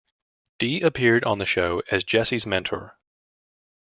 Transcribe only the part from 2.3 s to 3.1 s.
mentor.